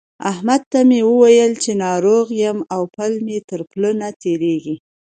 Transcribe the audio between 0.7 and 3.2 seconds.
ته مې وويل چې ناروغ يم او پل